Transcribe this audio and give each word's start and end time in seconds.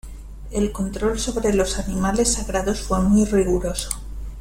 El 0.49 0.71
control 0.71 1.19
sobre 1.19 1.53
los 1.53 1.77
animales 1.77 2.33
sagrados 2.33 2.81
fue 2.81 3.01
muy 3.01 3.23
riguroso. 3.23 3.89